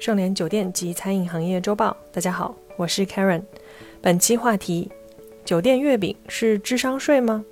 [0.00, 3.42] 盛联酒店及餐饮行业周报，大家好，我是 Karen。
[4.02, 4.90] 本期话题：
[5.44, 7.44] 酒店月饼是智商税吗？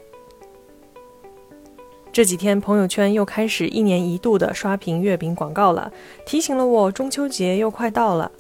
[2.13, 5.91] 这几天朋友圈又开始一年一度的刷屏月饼广告了，
[6.27, 8.31] 提醒了我中秋节又快到了。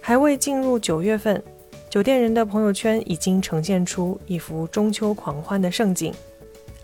[0.00, 1.42] 还未进入九月份，
[1.88, 6.12] 酒店人的朋友圈已经呈现出一幅中秋狂欢的盛景。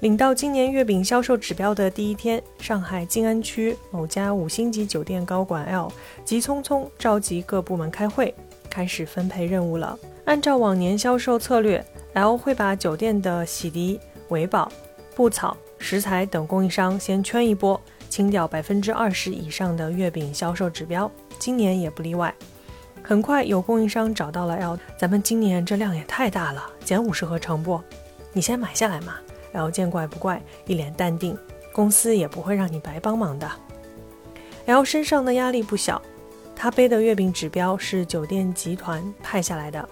[0.02, 5.92] 领到今年月饼销售指标的第一天，上海静安区某家五星级酒店高管 L
[6.24, 8.34] 急匆匆召集各部门开会，
[8.68, 9.96] 开始分配任务了。
[10.24, 13.96] 按照往年销售策略，L 会把酒店的洗涤、
[14.30, 14.68] 维保、
[15.14, 21.08] 布草、食材等供应商先圈一波，清掉百分之二十以上的月饼销售指标。
[21.38, 22.34] 今年也不例外。
[23.04, 27.80] 很快有供应商找到了 L，咱们今年这量也太大了，减五十盒成不？
[28.32, 29.14] 你先买下来嘛。
[29.52, 31.36] L 见怪不怪，一脸淡定，
[31.72, 33.50] 公司也不会让你白帮忙的。
[34.66, 36.00] L 身上的压力不小，
[36.54, 39.88] 他背的月饼指标是酒店集团派下来的。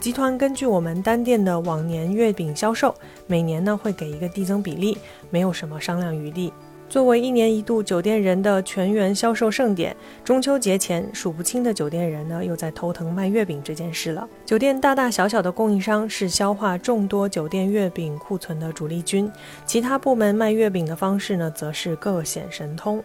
[0.00, 2.94] 集团根据我们单店的往年月饼销售，
[3.26, 4.98] 每年呢会给一个递增比例，
[5.30, 6.52] 没有什么商量余地。
[6.88, 14.28] 作为一年一度酒店人的全员销售盛典，中秋节前数不清的酒店人呢，又在头疼卖月饼这件事了。
[14.46, 19.30] 酒店大大小小的供应商是消化众多酒店月饼库存的主力军，
[19.66, 23.02] 其他部门卖月饼的方式呢，则是各显神通。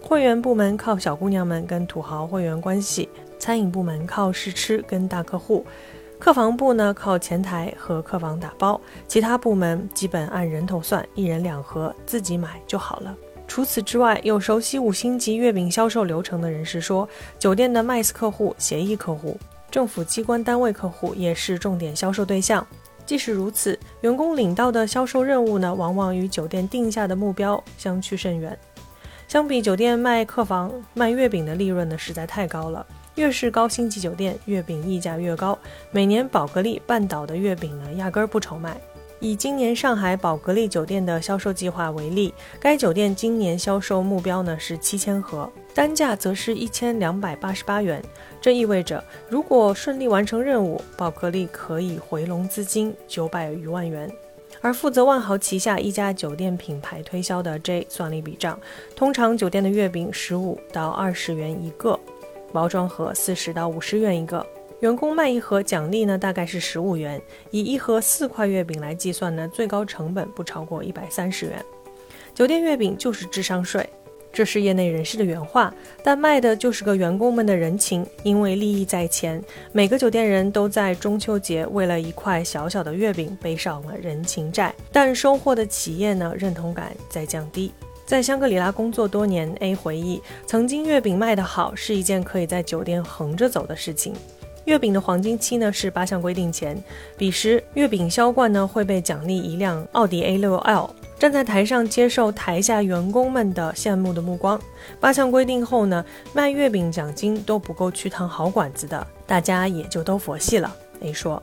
[0.00, 3.08] 会员部门靠小姑娘们跟土豪会员关系，
[3.40, 5.66] 餐饮部门靠试吃跟大客户，
[6.22, 13.12] 客房部呢靠前台和客房打包，其他部门基本按人头算，一人两盒，自己买就好了。
[13.48, 17.08] 除此之外，有熟悉五星级月饼销售流程的人士说，
[17.40, 19.36] 酒店的 MICE 客户、协议客户、
[19.68, 22.64] 政府机关单位客户也是重点销售对象。
[23.04, 28.56] 即使如此，员工领到的销售任务呢，往往与酒店定下的目标相去甚远。
[29.26, 32.86] 相比酒店卖客房、卖月饼的利润呢，实在太高了。
[33.16, 35.58] 越是高星级酒店，月饼溢价越高。
[35.90, 38.80] 每年宝格丽、半岛的月饼呢，压根儿不愁卖。
[39.20, 48.02] 以今年上海宝格丽酒店的销售计划为例，该酒店今年销售目标呢是七千盒，单价则是一千两百八十八元。
[48.40, 54.10] 这意味着，如果顺利完成任务，宝格丽可以回笼资金九百余万元。
[54.60, 58.58] 而负责万豪旗下一家酒店品牌推销的 J 算了一笔账，
[58.96, 61.98] 通常酒店的月饼十五到二十元一个，
[62.52, 64.46] 包装盒四十到五十元一个。
[64.80, 67.20] 员工卖一盒奖励呢，大概是十五元。
[67.52, 71.64] 以一盒四块月饼来计算呢，最高成本不超过一百三十元。
[72.34, 73.88] 酒店月饼就是智商税，
[74.32, 75.72] 这是业内人士的原话。
[76.02, 84.74] 但卖的就是个员工们的人情，因为利益在前，每个酒店人都在中秋节为了一块小小的月饼背上了人情债。
[84.90, 87.72] 但收获的企业呢，认同感在降低。
[88.04, 94.14] 在香格里拉工作多年，A 回忆，曾经月饼卖得好是一件可以在酒店横着走的事情。
[94.64, 96.80] 月饼的黄金期呢是八项规定前，
[97.16, 100.90] 彼时月饼销冠呢会被奖励一辆奥迪 A6L。
[101.18, 104.60] 站在台上接受台下员工们的羡慕的目光。
[104.98, 110.76] 八项规定后呢，卖月饼奖金都不够去趟好馆子的，大家也就都佛系了。
[111.00, 111.40] A 说。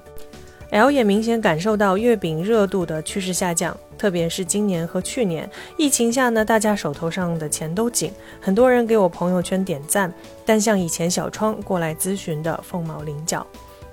[0.71, 10.13] L 也明显感受到月饼热度的趋势下降，特别是今年和去年疫情下呢，大家手头上的钱都紧，很多人给我朋友圈点赞，
[10.45, 13.45] 但像以前小窗过来咨询的凤毛麟角。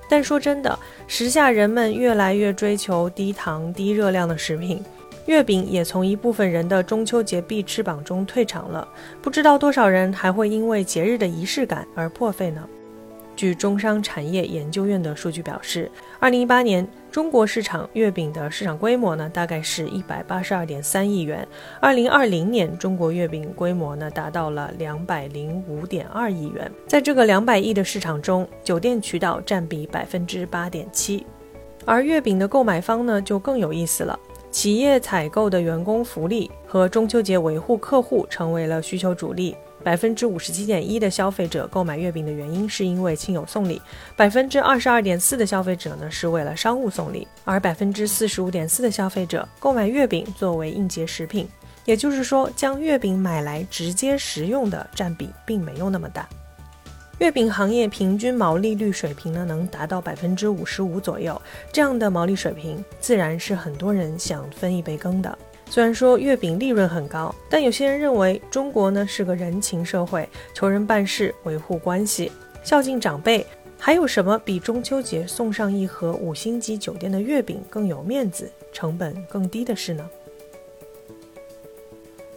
[0.08, 0.78] 但说真的，
[1.08, 4.80] 时下人们越来越追求低糖、低热量的食品，
[5.24, 8.86] 月饼也从一部分人的中秋节必吃榜中退场了。
[9.22, 12.68] 不知道多少人还会因为节日的仪式感而破费呢？
[13.36, 21.46] 据中商产业研究院的数据表示，二零一八年中国市场月饼的市场规模呢，大概是一百八十二点三亿元。
[21.78, 26.72] 二零二零年中国月饼规模呢，达到了两百零五点二亿元。
[26.86, 31.26] 在这个两百亿的市场中，酒店渠道占比百分之八点七，
[31.84, 34.18] 而月饼的购买方呢，就更有意思了。
[34.50, 39.54] 企业采购的员工福利和中秋节维护客户成为了需求主力。
[39.86, 43.80] 百分之五十七点一的消费者购买月饼的原因是因为亲友送礼，
[44.16, 51.48] 百分之二十二点四的消费者呢是为了商务送礼，而百分之四十五点四的消费者购买月饼作为应节食品。
[51.84, 56.28] 也就是说，将月饼买来直接食用的占比并没有那么大。
[57.18, 61.40] 月饼行业平均毛利率水平呢能达到百分之五十五左右，
[61.72, 65.38] 这样的毛利水平自然是很多人想分一杯羹的。
[65.68, 72.32] 虽然说月饼利润很高，但有些人认为中国呢是个人情社会，求人办事，维护关系，
[72.62, 73.44] 孝敬长辈，
[73.78, 80.08] 还有什么比中秋节送上一盒五星级酒店的月饼更有面子、成本更低的事呢？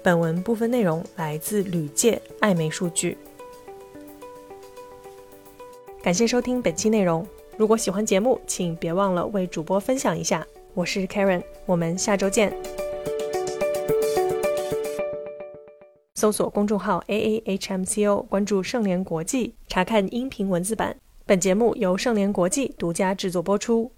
[0.01, 3.17] 本文部分内容来自旅界艾媒数据。
[6.01, 7.25] 感谢收听本期内容。
[7.57, 10.45] 如果喜欢节目，请别忘了为主播分享一下。
[10.73, 12.68] 我是 Karen，我们下周见。
[16.19, 20.97] 搜索公众号 A A H M C O，关注盛联国际，查看音频文字版。
[21.25, 23.93] 本节目由盛联国际独家制作播出。